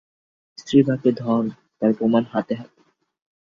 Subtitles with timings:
[0.57, 1.43] স্ত্রীভাগ্যে ধন,
[1.79, 2.79] তার প্রমাণ হাতে হাতে।